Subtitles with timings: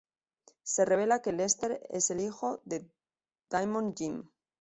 [0.63, 2.89] Se revela que Lester es el hijo de
[3.51, 4.31] Diamond Jim.